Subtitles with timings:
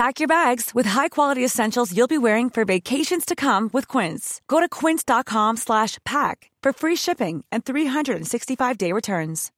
[0.00, 4.40] Pack your bags with high-quality essentials you'll be wearing for vacations to come with Quince.
[4.48, 9.52] Go to quince.com slash pack for free shipping and 365-day returns.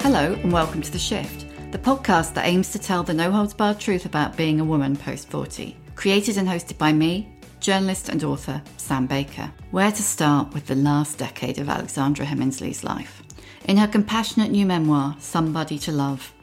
[0.00, 4.06] Hello and welcome to The Shift, the podcast that aims to tell the no-holds-barred truth
[4.06, 5.76] about being a woman post-40.
[5.94, 7.31] Created and hosted by me,
[7.62, 9.50] journalist and author Sam Baker.
[9.70, 13.22] Where to start with the last decade of Alexandra Heminsley's life?
[13.64, 16.34] In her compassionate new memoir, Some Body to Love,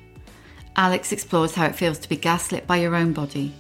[0.78, 3.54] Alex explores how it feels to be gaslit by your own body,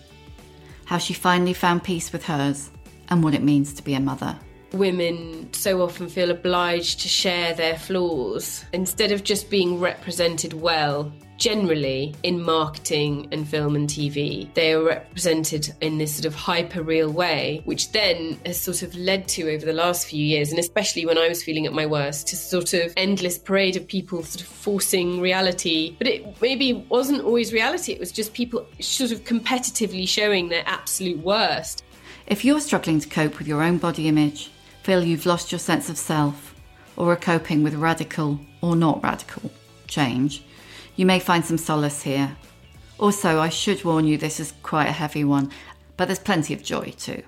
[0.86, 2.72] how she finally found peace with hers,
[3.10, 4.38] and what it means to be a mother.
[4.72, 11.12] Women so often feel obliged to share their flaws instead of just being represented well
[11.40, 16.84] generally in marketing and film and TV, they are represented in this sort of hyper
[16.84, 20.60] real way, which then has sort of led to over the last few years, and
[20.60, 24.22] especially when I was feeling at my worst, to sort of endless parade of people
[24.22, 25.96] sort of forcing reality.
[25.98, 30.64] But it maybe wasn't always reality, it was just people sort of competitively showing their
[30.66, 31.84] absolute worst.
[32.28, 34.52] If you're struggling to cope with your own body image,
[34.84, 36.54] feel you've lost your sense of self,
[36.98, 39.50] or are coping with radical or not radical
[39.88, 40.44] change,
[41.00, 42.36] you may find some solace here.
[42.98, 45.50] Also, I should warn you this is quite a heavy one,
[45.96, 47.24] but there's plenty of joy too.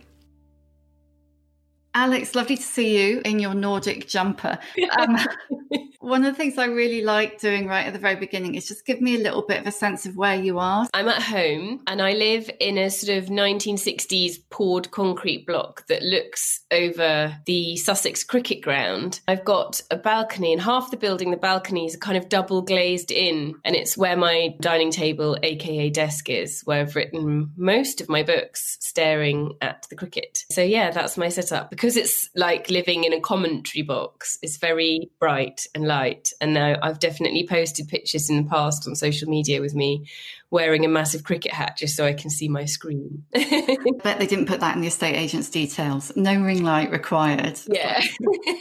[1.93, 4.57] Alex, lovely to see you in your Nordic jumper.
[4.97, 5.17] Um,
[5.99, 8.85] one of the things I really like doing right at the very beginning is just
[8.85, 10.87] give me a little bit of a sense of where you are.
[10.93, 16.01] I'm at home and I live in a sort of 1960s poured concrete block that
[16.01, 19.19] looks over the Sussex cricket ground.
[19.27, 23.11] I've got a balcony, and half the building, the balconies are kind of double glazed
[23.11, 28.09] in, and it's where my dining table, aka desk, is, where I've written most of
[28.09, 30.45] my books staring at the cricket.
[30.51, 34.37] So, yeah, that's my setup because it's like living in a commentary box.
[34.43, 36.29] It's very bright and light.
[36.39, 40.05] And now I've definitely posted pictures in the past on social media with me
[40.51, 43.23] wearing a massive cricket hat just so I can see my screen.
[43.35, 46.15] I bet they didn't put that in the estate agent's details.
[46.15, 47.59] No ring light required.
[47.67, 48.03] Yeah.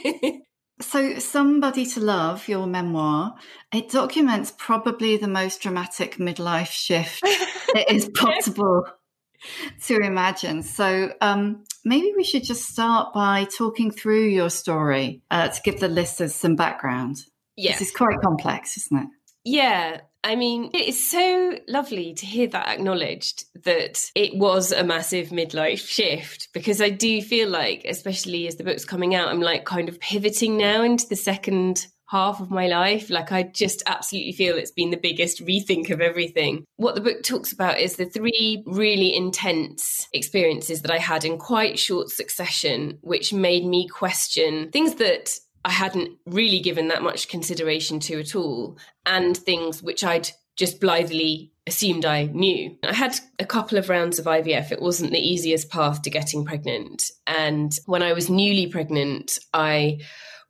[0.81, 3.35] so, Some Body to Love, your memoir,
[3.71, 8.87] it documents probably the most dramatic midlife shift it is possible
[9.85, 10.63] to imagine.
[10.63, 15.79] So, um, maybe we should just start by talking through your story uh, to give
[15.79, 17.17] the listeners some background.
[17.55, 17.79] Yes.
[17.79, 19.07] This is quite complex, isn't it?
[19.43, 20.01] Yeah.
[20.23, 25.87] I mean, it's so lovely to hear that acknowledged that it was a massive midlife
[25.87, 29.89] shift because I do feel like, especially as the book's coming out, I'm like kind
[29.89, 33.09] of pivoting now into the second half of my life.
[33.09, 36.65] Like, I just absolutely feel it's been the biggest rethink of everything.
[36.75, 41.37] What the book talks about is the three really intense experiences that I had in
[41.37, 45.31] quite short succession, which made me question things that
[45.63, 50.81] I hadn't really given that much consideration to at all, and things which I'd just
[50.81, 52.75] blithely assumed I knew.
[52.83, 54.71] I had a couple of rounds of IVF.
[54.71, 57.03] It wasn't the easiest path to getting pregnant.
[57.25, 59.99] And when I was newly pregnant, I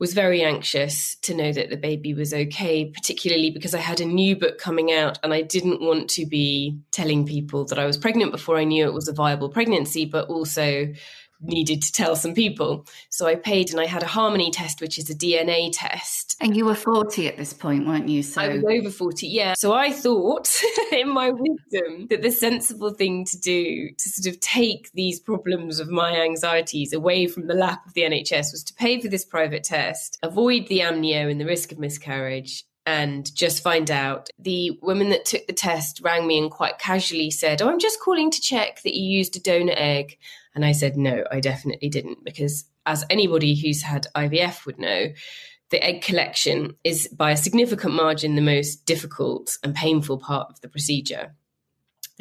[0.02, 4.06] was very anxious to know that the baby was okay, particularly because I had a
[4.06, 8.00] new book coming out and I didn't want to be telling people that I was
[8.00, 10.92] pregnant before I knew it was a viable pregnancy, but also
[11.42, 12.86] needed to tell some people.
[13.10, 16.36] So I paid and I had a Harmony test, which is a DNA test.
[16.40, 18.24] And you were 40 at this point, weren't you?
[18.24, 19.54] So I was over 40, yeah.
[19.58, 20.54] So I thought,
[20.92, 25.80] in my wisdom, that the sensible thing to do to sort of take these problems
[25.80, 29.26] of my anxieties away from the lap of the NHS was to pay for this
[29.26, 34.30] private test, avoid the amnio and the risk of miscarriage, and just find out.
[34.40, 38.00] The woman that took the test rang me and quite casually said, Oh, I'm just
[38.00, 40.18] calling to check that you used a donor egg.
[40.56, 45.08] And I said, No, I definitely didn't, because as anybody who's had IVF would know,
[45.70, 50.60] the egg collection is by a significant margin the most difficult and painful part of
[50.62, 51.34] the procedure.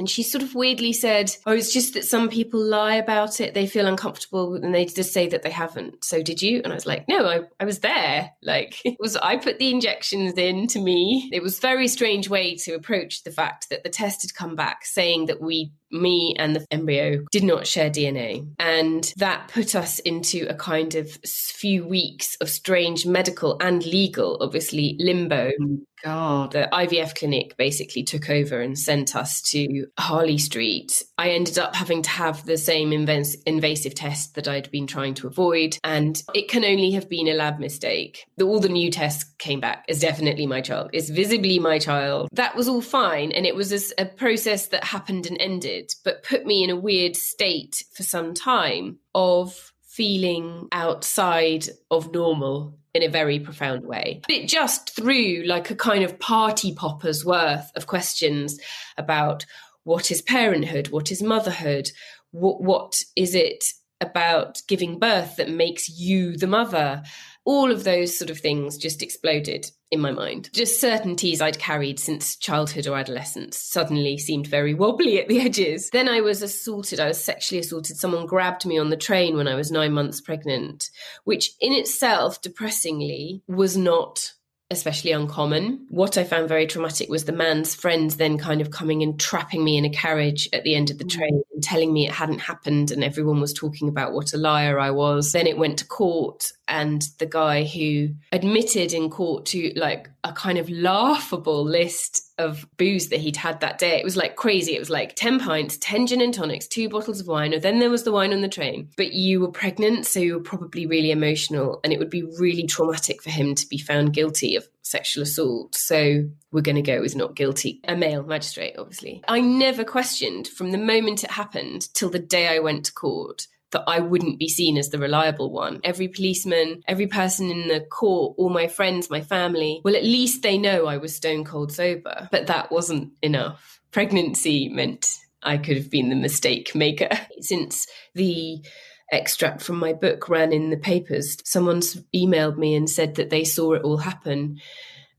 [0.01, 3.53] And she sort of weirdly said, Oh, it's just that some people lie about it.
[3.53, 6.05] They feel uncomfortable and they just say that they haven't.
[6.05, 6.63] So did you?
[6.65, 8.31] And I was like, No, I, I was there.
[8.43, 11.29] Like it was, I put the injections in to me.
[11.31, 14.85] It was very strange way to approach the fact that the test had come back
[14.85, 18.47] saying that we me and the embryo did not share DNA.
[18.59, 24.39] And that put us into a kind of few weeks of strange medical and legal,
[24.41, 25.51] obviously, limbo.
[25.61, 26.53] Oh God.
[26.53, 31.03] The IVF clinic basically took over and sent us to Harley Street.
[31.19, 35.15] I ended up having to have the same invas- invasive test that I'd been trying
[35.15, 35.77] to avoid.
[35.85, 38.25] And it can only have been a lab mistake.
[38.37, 40.91] The, all the new tests came back as definitely my child.
[40.93, 42.29] It's visibly my child.
[42.33, 43.33] That was all fine.
[43.33, 46.77] And it was a, a process that happened and ended, but put me in a
[46.77, 54.21] weird state for some time of feeling outside of normal in a very profound way.
[54.29, 58.59] It just threw like a kind of party poppers worth of questions
[58.97, 59.45] about
[59.85, 61.91] what is parenthood, what is motherhood,
[62.31, 63.65] what, what is it
[64.01, 67.03] about giving birth that makes you the mother?
[67.45, 70.51] all of those sort of things just exploded in my mind.
[70.53, 75.91] Just certainties I'd carried since childhood or adolescence suddenly seemed very wobbly at the edges.
[75.91, 77.01] Then I was assaulted.
[77.01, 77.97] I was sexually assaulted.
[77.97, 80.91] Someone grabbed me on the train when I was nine months pregnant,
[81.25, 84.33] which in itself, depressingly, was not
[84.71, 85.85] especially uncommon.
[85.89, 89.65] What I found very traumatic was the man's friends then kind of coming and trapping
[89.65, 91.11] me in a carriage at the end of the mm.
[91.11, 94.79] train and telling me it hadn't happened and everyone was talking about what a liar
[94.79, 95.33] I was.
[95.33, 100.33] Then it went to court and the guy who admitted in court to like a
[100.33, 103.99] kind of laughable list of booze that he'd had that day.
[103.99, 104.75] It was like crazy.
[104.75, 107.81] It was like 10 pints, 10 gin and tonics, two bottles of wine, or then
[107.81, 108.89] there was the wine on the train.
[108.97, 112.67] But you were pregnant, so you were probably really emotional, and it would be really
[112.67, 115.75] traumatic for him to be found guilty of sexual assault.
[115.75, 117.81] So we're going to go with not guilty.
[117.85, 119.23] A male magistrate, obviously.
[119.29, 123.47] I never questioned from the moment it happened till the day I went to court
[123.73, 125.81] that I wouldn't be seen as the reliable one.
[125.85, 130.43] Every policeman, every person in the court, all my friends, my family, well, at least
[130.43, 132.29] they know I was stone cold sober.
[132.33, 133.81] But that wasn't enough.
[133.93, 137.09] Pregnancy meant I could have been the mistake maker.
[137.41, 138.65] Since the
[139.13, 143.45] extract from my book ran in the papers, someone's emailed me and said that they
[143.45, 144.61] saw it all happen.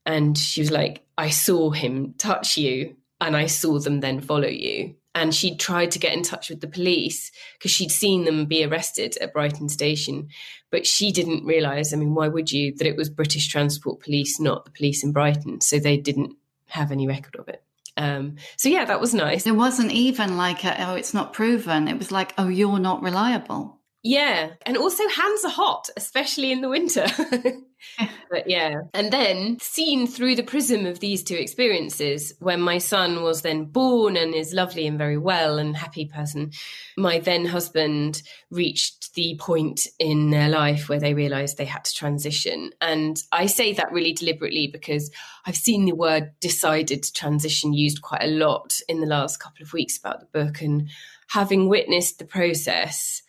[0.05, 4.47] And she was like, I saw him touch you and I saw them then follow
[4.47, 8.45] you and she'd tried to get in touch with the police because she'd seen them
[8.45, 10.29] be arrested at Brighton station.
[10.69, 14.39] But she didn't realise, I mean, why would you, that it was British Transport Police,
[14.39, 15.59] not the police in Brighton.
[15.59, 16.35] So they didn't
[16.67, 17.61] have any record of it.
[17.97, 19.45] Um, so yeah, that was nice.
[19.45, 21.89] It wasn't even like, a, oh, it's not proven.
[21.89, 23.80] It was like, oh, you're not reliable.
[24.03, 24.51] Yeah.
[24.65, 27.05] And also hands are hot, especially in the winter.
[28.31, 28.81] but yeah.
[28.95, 33.65] And then seen through the prism of these two experiences, when my son was then
[33.65, 36.51] born and is lovely and very well and happy person,
[36.97, 41.93] my then husband reached the point in their life where they realized they had to
[41.93, 42.71] transition.
[42.81, 45.11] And I say that really deliberately because
[45.45, 49.61] I've seen the word decided to transition used quite a lot in the last couple
[49.61, 50.89] of weeks about the book and
[51.27, 53.21] having witnessed the process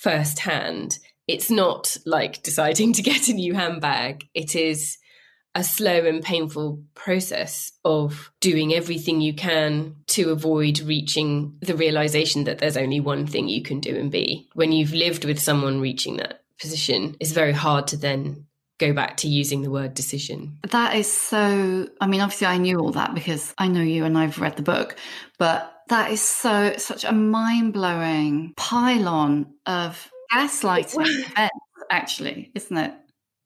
[0.00, 0.98] firsthand.
[1.28, 4.24] It's not like deciding to get a new handbag.
[4.34, 4.98] It is
[5.54, 12.44] a slow and painful process of doing everything you can to avoid reaching the realization
[12.44, 14.48] that there's only one thing you can do and be.
[14.54, 18.46] When you've lived with someone reaching that position, it's very hard to then
[18.78, 20.56] go back to using the word decision.
[20.70, 24.16] That is so, I mean, obviously, I knew all that because I know you and
[24.16, 24.96] I've read the book,
[25.38, 31.54] but that is so, such a mind blowing pylon of gaslighting events,
[31.90, 32.94] actually, isn't it?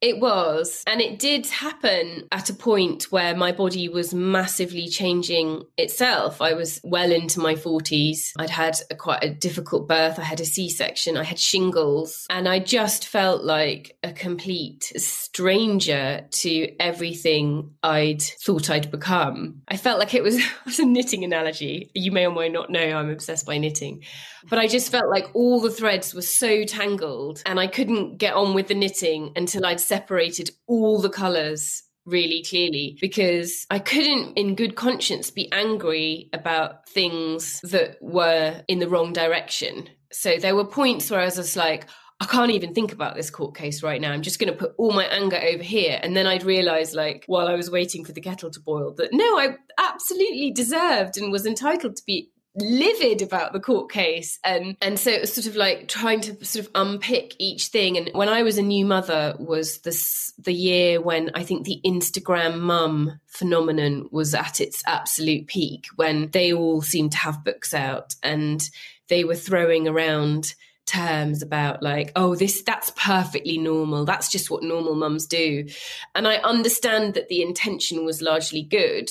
[0.05, 0.83] It was.
[0.87, 6.43] And it did happen at a point where my body was massively changing itself.
[6.43, 8.33] I was well into my 40s.
[8.39, 10.19] I'd had a, quite a difficult birth.
[10.19, 11.17] I had a C section.
[11.17, 12.27] I had shingles.
[12.29, 19.63] And I just felt like a complete stranger to everything I'd thought I'd become.
[19.69, 21.91] I felt like it was, it was a knitting analogy.
[21.95, 24.03] You may or may not know I'm obsessed by knitting.
[24.49, 28.35] But I just felt like all the threads were so tangled and I couldn't get
[28.35, 34.37] on with the knitting until I'd separated all the colours really clearly because I couldn't,
[34.37, 39.89] in good conscience, be angry about things that were in the wrong direction.
[40.13, 41.87] So there were points where I was just like,
[42.21, 44.13] I can't even think about this court case right now.
[44.13, 45.99] I'm just going to put all my anger over here.
[46.03, 49.13] And then I'd realize, like, while I was waiting for the kettle to boil, that
[49.13, 54.77] no, I absolutely deserved and was entitled to be livid about the court case and
[54.81, 57.97] and so it was sort of like trying to sort of unpick each thing.
[57.97, 61.81] And when i was a new mother was this the year when i think the
[61.85, 67.75] instagram mum phenomenon was at its absolute peak when they all seemed to have books
[67.75, 68.63] out and
[69.09, 70.55] they were throwing around
[70.87, 74.05] terms about like oh this that's perfectly normal.
[74.05, 75.67] That's just what normal mums do.
[76.15, 79.11] And i understand that the intention was largely good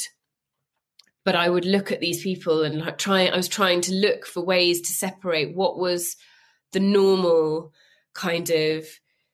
[1.25, 4.25] but I would look at these people and like try I was trying to look
[4.25, 6.15] for ways to separate what was
[6.72, 7.72] the normal
[8.13, 8.86] kind of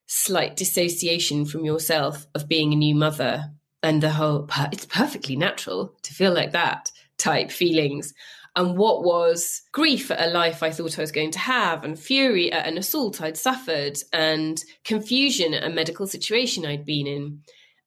[0.08, 5.96] slight dissociation from yourself of being a new mother and the whole it's perfectly natural
[6.04, 8.14] to feel like that type feelings.
[8.56, 11.98] And what was grief at a life I thought I was going to have, and
[11.98, 17.42] fury at an assault I'd suffered, and confusion at a medical situation I'd been in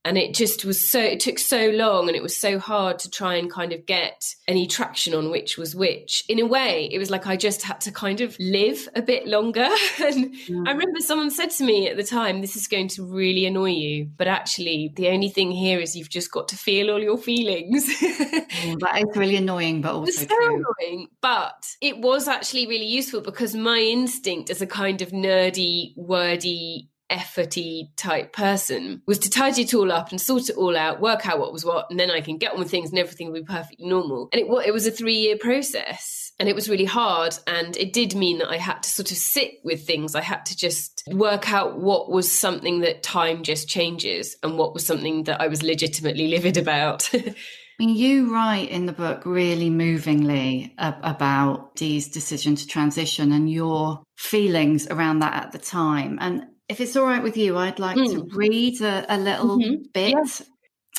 [0.05, 3.11] and it just was so it took so long and it was so hard to
[3.11, 6.25] try and kind of get any traction on which was which.
[6.29, 9.27] In a way it was like i just had to kind of live a bit
[9.27, 9.69] longer.
[10.03, 10.67] And i mm.
[10.67, 14.09] remember someone said to me at the time this is going to really annoy you
[14.17, 17.89] but actually the only thing here is you've just got to feel all your feelings.
[18.53, 20.65] Mm, that is really annoying but also so true.
[20.81, 25.93] annoying but it was actually really useful because my instinct as a kind of nerdy
[25.97, 31.01] wordy efforty type person was to tidy it all up and sort it all out,
[31.01, 33.29] work out what was what, and then I can get on with things and everything
[33.29, 34.29] will be perfectly normal.
[34.33, 37.37] And it, it was a three year process and it was really hard.
[37.47, 40.15] And it did mean that I had to sort of sit with things.
[40.15, 44.75] I had to just work out what was something that time just changes and what
[44.75, 47.11] was something that I was legitimately livid about.
[47.15, 53.51] I mean, you write in the book really movingly about Dee's decision to transition and
[53.51, 56.19] your feelings around that at the time.
[56.21, 58.11] And if it's all right with you, I'd like mm.
[58.13, 59.83] to read a, a little mm-hmm.
[59.93, 60.15] bit.
[60.17, 60.43] Yes.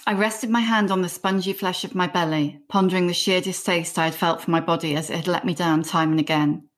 [0.06, 3.98] I rested my hand on the spongy flesh of my belly, pondering the sheer distaste
[3.98, 6.70] I had felt for my body as it had let me down time and again.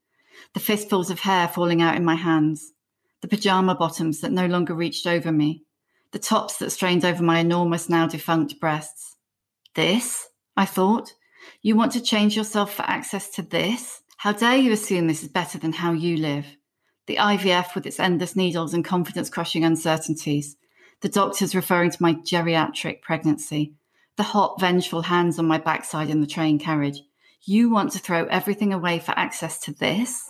[0.54, 2.72] The fistfuls of hair falling out in my hands,
[3.20, 5.64] the pajama bottoms that no longer reached over me,
[6.14, 9.18] the tops that strained over my enormous, now defunct breasts.
[9.74, 11.12] This, I thought,
[11.62, 14.02] you want to change yourself for access to this?
[14.18, 16.46] How dare you assume this is better than how you live?
[17.08, 20.56] The IVF with its endless needles and confidence crushing uncertainties,
[21.02, 23.74] the doctors referring to my geriatric pregnancy,
[24.18, 27.02] the hot, vengeful hands on my backside in the train carriage.
[27.44, 30.24] You want to throw everything away for access to this?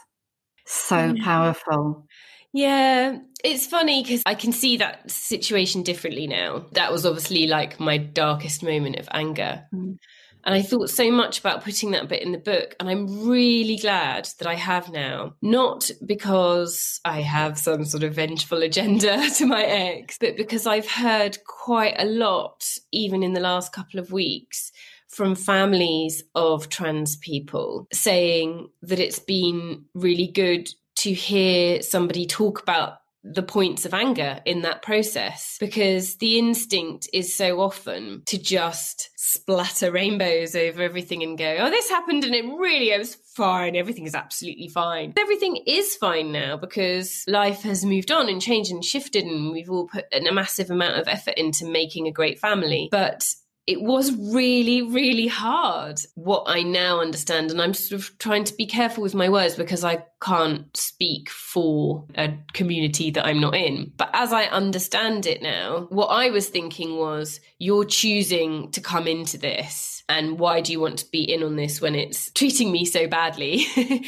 [0.66, 1.24] So yeah.
[1.24, 2.08] powerful.
[2.52, 6.66] Yeah, it's funny because I can see that situation differently now.
[6.72, 9.66] That was obviously like my darkest moment of anger.
[9.74, 9.98] Mm.
[10.46, 12.76] And I thought so much about putting that bit in the book.
[12.80, 18.14] And I'm really glad that I have now, not because I have some sort of
[18.14, 23.40] vengeful agenda to my ex, but because I've heard quite a lot, even in the
[23.40, 24.72] last couple of weeks,
[25.08, 32.62] from families of trans people saying that it's been really good to hear somebody talk
[32.62, 38.38] about the points of anger in that process because the instinct is so often to
[38.38, 43.76] just splatter rainbows over everything and go, oh, this happened and it really was fine.
[43.76, 45.14] Everything is absolutely fine.
[45.18, 49.72] Everything is fine now because life has moved on and changed and shifted and we've
[49.72, 52.88] all put a massive amount of effort into making a great family.
[52.92, 53.26] But
[53.68, 57.50] it was really, really hard what I now understand.
[57.50, 61.30] And I'm sort of trying to be careful with my words because I can't speak
[61.30, 63.92] for a community that I'm not in.
[63.98, 69.08] But as I understand it now, what I was thinking was you're choosing to come
[69.08, 70.04] into this.
[70.08, 73.08] And why do you want to be in on this when it's treating me so
[73.08, 73.66] badly?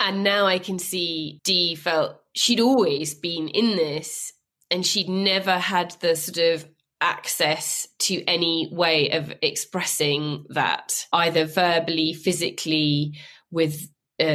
[0.00, 4.32] and now I can see Dee felt she'd always been in this
[4.70, 6.66] and she'd never had the sort of
[7.00, 13.18] access to any way of expressing that, either verbally, physically,
[13.50, 13.88] with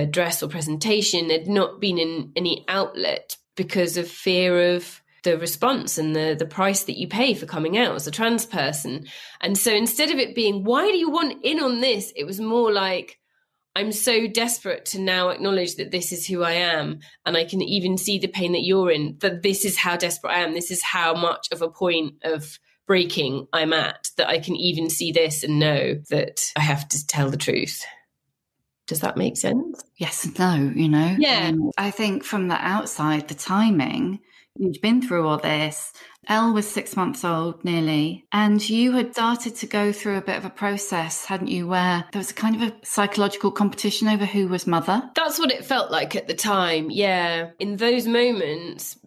[0.10, 1.28] dress or presentation.
[1.28, 6.46] There'd not been in any outlet because of fear of the response and the the
[6.46, 9.06] price that you pay for coming out as a trans person.
[9.42, 12.40] And so instead of it being why do you want in on this, it was
[12.40, 13.20] more like
[13.76, 17.00] I'm so desperate to now acknowledge that this is who I am.
[17.26, 20.32] And I can even see the pain that you're in, that this is how desperate
[20.32, 20.54] I am.
[20.54, 24.90] This is how much of a point of breaking I'm at, that I can even
[24.90, 27.84] see this and know that I have to tell the truth.
[28.88, 29.84] Does that make sense?
[29.98, 31.16] Yes and no, you know?
[31.18, 31.50] Yeah.
[31.50, 34.20] Um, I think from the outside, the timing,
[34.58, 35.92] you've been through all this.
[36.28, 40.38] Elle was six months old nearly, and you had started to go through a bit
[40.38, 44.26] of a process, hadn't you, where there was a kind of a psychological competition over
[44.26, 45.10] who was mother?
[45.16, 47.52] That's what it felt like at the time, yeah.
[47.60, 48.98] In those moments,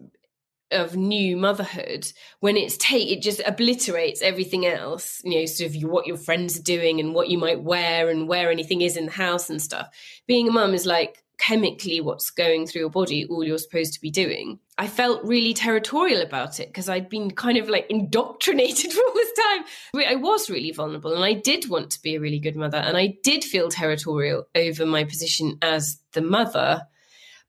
[0.71, 2.11] of new motherhood
[2.41, 6.59] when it's take it just obliterates everything else you know sort of what your friends
[6.59, 9.61] are doing and what you might wear and where anything is in the house and
[9.61, 9.87] stuff
[10.27, 14.01] being a mum is like chemically what's going through your body, all you're supposed to
[14.01, 14.59] be doing.
[14.77, 19.13] I felt really territorial about it because I'd been kind of like indoctrinated for all
[19.13, 19.65] this time.
[20.07, 22.95] I was really vulnerable and I did want to be a really good mother and
[22.95, 26.83] I did feel territorial over my position as the mother.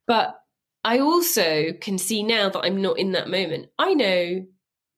[0.06, 0.40] But
[0.82, 3.68] I also can see now that I'm not in that moment.
[3.78, 4.46] I know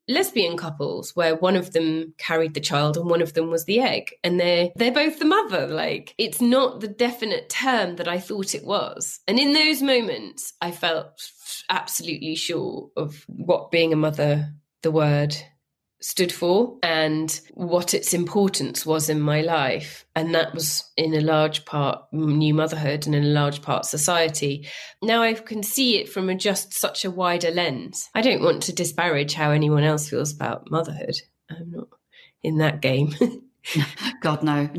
[0.09, 3.81] lesbian couples where one of them carried the child and one of them was the
[3.81, 4.15] egg.
[4.25, 5.67] And they're they're both the mother.
[5.67, 9.21] Like it's not the definite term that i thought it was.
[9.27, 11.21] And in those moments i felt
[11.71, 15.37] absolutely sure of what being a mother the word
[16.03, 20.05] stood for and what its importance was in my life.
[20.15, 24.69] And that was in a large part new motherhood and in a large part society.
[25.01, 28.09] Now I can see it from a just such a wider lens.
[28.15, 31.15] I don't want to disparage how anyone else feels about motherhood.
[31.49, 31.89] I'm not
[32.43, 33.15] in that game.
[34.21, 34.69] God, no.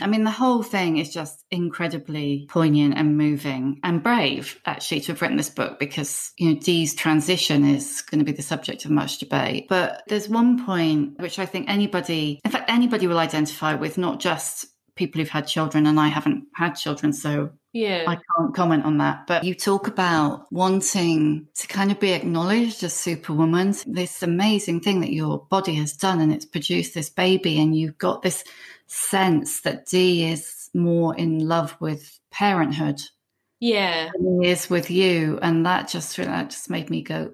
[0.00, 5.12] I mean, the whole thing is just incredibly poignant and moving and brave, actually, to
[5.12, 8.84] have written this book because, you know, Dee's transition is going to be the subject
[8.84, 9.66] of much debate.
[9.68, 14.20] But there's one point which I think anybody, in fact, anybody will identify with, not
[14.20, 18.04] just people who've had children, and I haven't had children, so yeah.
[18.06, 19.26] I can't comment on that.
[19.26, 25.00] But you talk about wanting to kind of be acknowledged as superwoman, this amazing thing
[25.00, 28.44] that your body has done and it's produced this baby, and you've got this
[28.86, 33.00] sense that Dee is more in love with parenthood.
[33.60, 34.10] Yeah.
[34.12, 35.38] Than he is with you.
[35.40, 37.32] And that just that just made me go,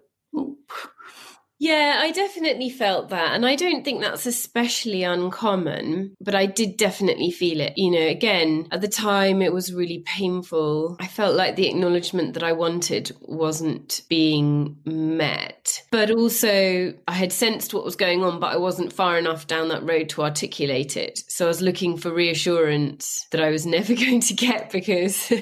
[1.60, 3.34] yeah, I definitely felt that.
[3.34, 7.72] And I don't think that's especially uncommon, but I did definitely feel it.
[7.76, 10.96] You know, again, at the time it was really painful.
[11.00, 15.82] I felt like the acknowledgement that I wanted wasn't being met.
[15.90, 19.68] But also, I had sensed what was going on, but I wasn't far enough down
[19.68, 21.24] that road to articulate it.
[21.26, 25.32] So I was looking for reassurance that I was never going to get because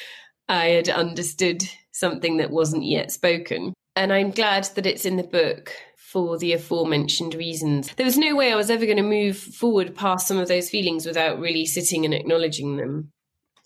[0.48, 3.74] I had understood something that wasn't yet spoken.
[3.96, 7.92] And I'm glad that it's in the book for the aforementioned reasons.
[7.96, 10.70] There was no way I was ever going to move forward past some of those
[10.70, 13.10] feelings without really sitting and acknowledging them.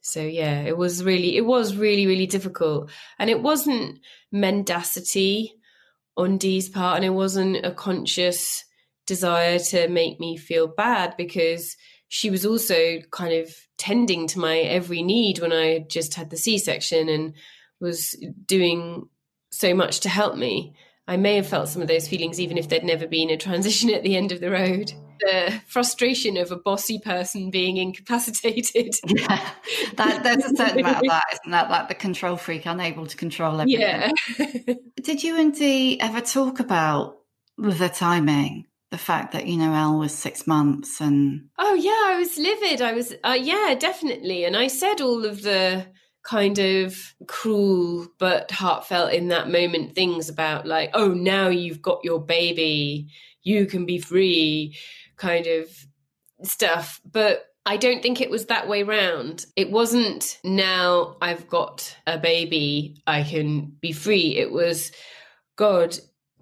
[0.03, 2.91] So yeah, it was really, it was really, really difficult.
[3.19, 3.99] And it wasn't
[4.33, 5.53] mendacity
[6.17, 8.65] on Dee's part, and it wasn't a conscious
[9.07, 11.77] desire to make me feel bad because
[12.09, 16.37] she was also kind of tending to my every need when I just had the
[16.37, 17.35] C section and
[17.81, 18.17] was
[18.47, 19.09] doing
[19.51, 20.75] so much to help me.
[21.11, 23.91] I may have felt some of those feelings even if there'd never been a transition
[23.91, 24.93] at the end of the road.
[25.19, 28.95] The frustration of a bossy person being incapacitated.
[29.09, 29.51] Yeah,
[29.97, 31.69] that, there's a certain amount of that, isn't that?
[31.69, 33.81] Like the control freak, unable to control everything.
[33.81, 34.75] Yeah.
[35.03, 37.19] Did you and Dee ever talk about
[37.59, 38.67] the timing?
[38.91, 41.49] The fact that, you know, Elle was six months and.
[41.59, 42.81] Oh, yeah, I was livid.
[42.83, 44.45] I was, uh, yeah, definitely.
[44.45, 45.87] And I said all of the
[46.23, 52.05] kind of cruel but heartfelt in that moment things about like oh now you've got
[52.05, 53.09] your baby
[53.43, 54.77] you can be free
[55.17, 55.69] kind of
[56.43, 59.45] stuff but I don't think it was that way round.
[59.55, 64.37] It wasn't now I've got a baby, I can be free.
[64.37, 64.93] It was,
[65.57, 65.99] God,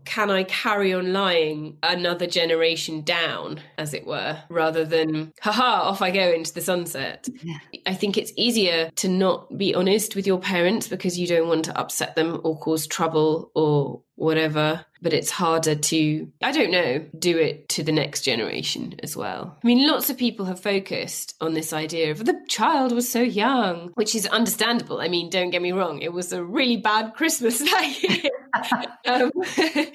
[0.09, 6.01] can I carry on lying another generation down, as it were, rather than, haha, off
[6.01, 7.29] I go into the sunset?
[7.42, 7.59] Yeah.
[7.85, 11.66] I think it's easier to not be honest with your parents because you don't want
[11.66, 14.87] to upset them or cause trouble or whatever.
[15.01, 19.57] But it's harder to, I don't know, do it to the next generation as well.
[19.63, 23.21] I mean, lots of people have focused on this idea of the child was so
[23.23, 25.01] young, which is understandable.
[25.01, 28.31] I mean, don't get me wrong, it was a really bad Christmas that year.
[29.07, 29.31] um,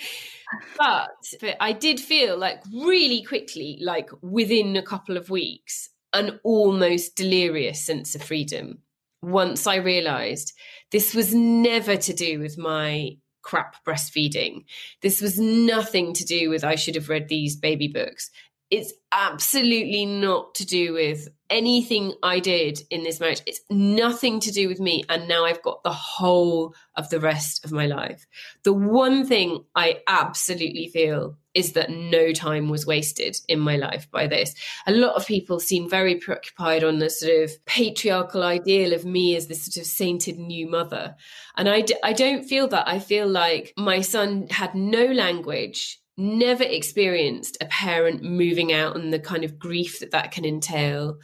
[0.77, 1.09] but,
[1.41, 7.15] but I did feel like really quickly, like within a couple of weeks, an almost
[7.15, 8.79] delirious sense of freedom
[9.23, 10.53] once I realized
[10.91, 14.65] this was never to do with my crap breastfeeding.
[15.01, 18.31] This was nothing to do with I should have read these baby books.
[18.73, 23.43] It's absolutely not to do with anything I did in this marriage.
[23.45, 25.03] It's nothing to do with me.
[25.09, 28.25] And now I've got the whole of the rest of my life.
[28.63, 34.09] The one thing I absolutely feel is that no time was wasted in my life
[34.09, 34.55] by this.
[34.87, 39.35] A lot of people seem very preoccupied on the sort of patriarchal ideal of me
[39.35, 41.15] as this sort of sainted new mother.
[41.55, 42.87] And I d- I don't feel that.
[42.87, 49.11] I feel like my son had no language never experienced a parent moving out and
[49.11, 51.17] the kind of grief that that can entail,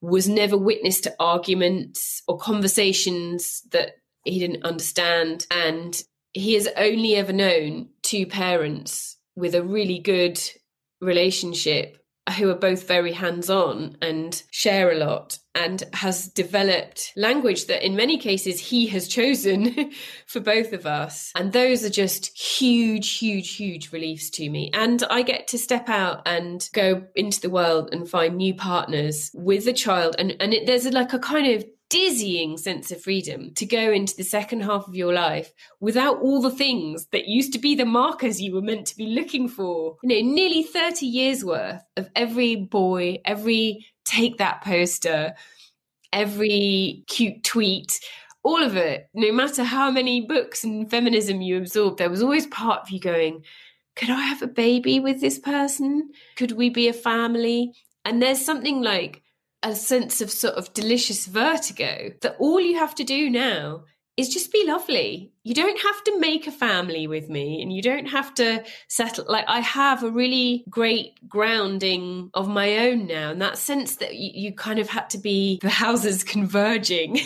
[0.00, 3.92] was never witness to arguments or conversations that
[4.24, 5.46] he didn't understand.
[5.50, 6.00] And
[6.32, 10.40] he has only ever known two parents with a really good
[11.00, 11.98] relationship
[12.38, 17.84] who are both very hands on and share a lot and has developed language that
[17.84, 19.90] in many cases he has chosen
[20.26, 21.30] for both of us.
[21.34, 24.70] And those are just huge, huge, huge reliefs to me.
[24.74, 29.30] And I get to step out and go into the world and find new partners
[29.34, 30.16] with a child.
[30.18, 34.16] And, and it, there's like a kind of dizzying sense of freedom to go into
[34.16, 37.84] the second half of your life without all the things that used to be the
[37.84, 39.96] markers you were meant to be looking for.
[40.02, 45.34] You know, nearly 30 years worth of every boy, every take that poster,
[46.12, 48.00] every cute tweet,
[48.42, 52.46] all of it, no matter how many books and feminism you absorb, there was always
[52.46, 53.42] part of you going,
[53.96, 56.10] could I have a baby with this person?
[56.36, 57.72] Could we be a family?
[58.04, 59.22] And there's something like
[59.62, 63.84] a sense of sort of delicious vertigo that all you have to do now
[64.16, 65.32] is just be lovely.
[65.42, 69.26] You don't have to make a family with me and you don't have to settle.
[69.28, 73.30] Like, I have a really great grounding of my own now.
[73.30, 77.18] And that sense that you, you kind of had to be the houses converging.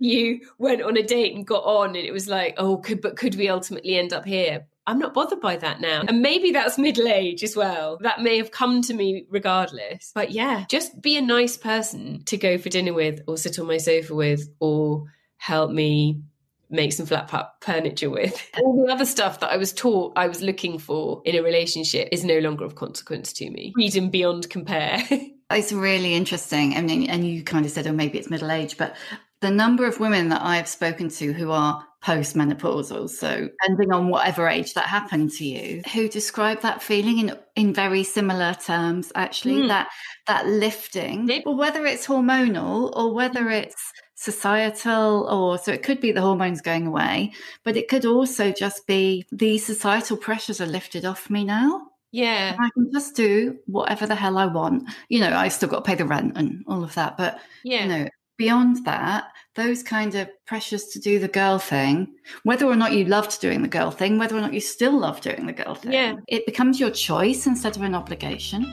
[0.00, 3.16] you went on a date and got on, and it was like, oh, could, but
[3.16, 4.66] could we ultimately end up here?
[4.86, 6.02] I'm not bothered by that now.
[6.06, 7.98] And maybe that's middle age as well.
[8.02, 10.12] That may have come to me regardless.
[10.14, 13.66] But yeah, just be a nice person to go for dinner with or sit on
[13.66, 15.04] my sofa with or
[15.44, 16.22] help me
[16.70, 18.50] make some flat pack furniture with.
[18.62, 22.08] All the other stuff that I was taught I was looking for in a relationship
[22.10, 23.72] is no longer of consequence to me.
[23.74, 25.02] Freedom beyond compare.
[25.50, 26.74] it's really interesting.
[26.76, 28.96] I mean, and you kind of said, oh, maybe it's middle age, but
[29.42, 34.48] the number of women that I've spoken to who are postmenopausal, so depending on whatever
[34.48, 39.12] age that happened to you, who describe that feeling in in very similar terms.
[39.14, 39.68] Actually, mm.
[39.68, 39.90] that
[40.26, 43.92] that lifting, well, whether it's hormonal or whether it's
[44.24, 47.32] societal or so it could be the hormones going away
[47.62, 52.56] but it could also just be the societal pressures are lifted off me now yeah
[52.58, 55.88] i can just do whatever the hell i want you know i still got to
[55.88, 60.14] pay the rent and all of that but yeah you know beyond that, those kind
[60.14, 63.90] of pressures to do the girl thing, whether or not you loved doing the girl
[63.90, 66.16] thing, whether or not you still love doing the girl thing, yeah.
[66.26, 68.72] it becomes your choice instead of an obligation.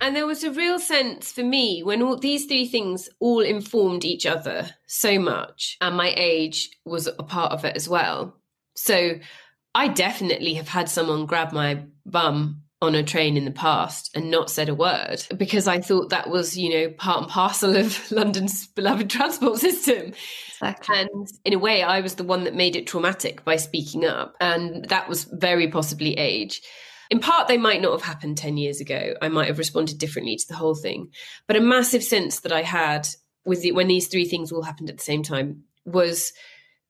[0.00, 4.04] And there was a real sense for me when all these three things all informed
[4.04, 8.36] each other so much, and my age was a part of it as well.
[8.74, 9.18] So
[9.74, 14.30] I definitely have had someone grab my bum on a train in the past and
[14.30, 18.10] not said a word because I thought that was, you know, part and parcel of
[18.12, 20.12] London's beloved transport system.
[20.48, 21.00] Exactly.
[21.00, 24.36] And in a way, I was the one that made it traumatic by speaking up.
[24.40, 26.60] And that was very possibly age.
[27.10, 29.14] In part, they might not have happened 10 years ago.
[29.22, 31.10] I might have responded differently to the whole thing.
[31.46, 33.08] But a massive sense that I had
[33.44, 36.32] with the, when these three things all happened at the same time was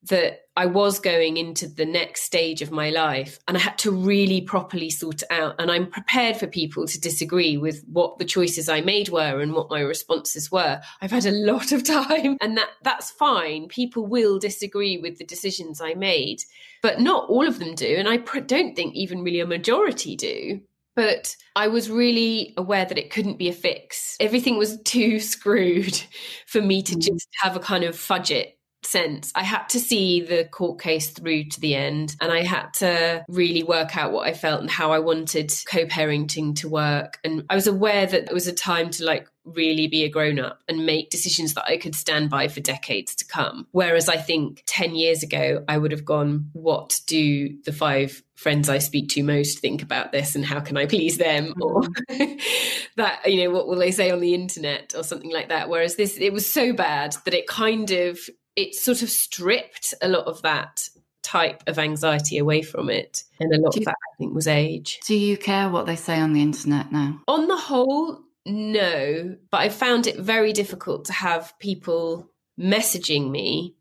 [0.05, 3.91] that I was going into the next stage of my life and I had to
[3.91, 5.57] really properly sort it out.
[5.59, 9.53] And I'm prepared for people to disagree with what the choices I made were and
[9.53, 10.81] what my responses were.
[11.03, 13.69] I've had a lot of time and that that's fine.
[13.69, 16.43] People will disagree with the decisions I made,
[16.83, 17.97] but not all of them do.
[17.99, 20.61] And I don't think even really a majority do.
[20.95, 24.17] But I was really aware that it couldn't be a fix.
[24.19, 26.01] Everything was too screwed
[26.47, 27.03] for me to mm.
[27.03, 29.33] just have a kind of fudge it sense.
[29.35, 33.25] I had to see the court case through to the end and I had to
[33.29, 37.19] really work out what I felt and how I wanted co parenting to work.
[37.25, 40.39] And I was aware that it was a time to like really be a grown
[40.39, 43.67] up and make decisions that I could stand by for decades to come.
[43.71, 48.69] Whereas I think 10 years ago, I would have gone, what do the five friends
[48.69, 51.55] I speak to most think about this and how can I please them?
[51.55, 51.63] Mm-hmm.
[51.63, 51.83] Or
[52.97, 55.69] that, you know, what will they say on the internet or something like that?
[55.69, 58.19] Whereas this, it was so bad that it kind of
[58.57, 60.89] it sort of stripped a lot of that
[61.23, 63.25] type of anxiety away from it.
[63.41, 65.01] And a lot you, of that, I think, was age.
[65.07, 67.21] Do you care what they say on the internet now?
[67.29, 69.37] On the whole, no.
[69.51, 73.75] But I found it very difficult to have people messaging me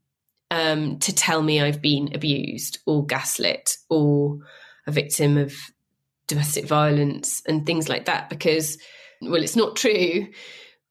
[0.51, 4.39] um, to tell me I've been abused or gaslit or
[4.88, 5.53] a victim of
[6.27, 8.77] domestic violence and things like that because,
[9.21, 10.27] well, it's not true,